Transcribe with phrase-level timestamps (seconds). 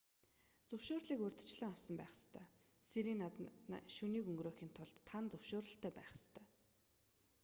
[0.69, 2.45] зөвшөөрлийг урьдчилан авсан байх ёстой
[2.89, 3.35] сиренад
[3.95, 6.45] шөнийг өнгөрөөхийн тулд тан зөвшөөрөлтэй байх ёстой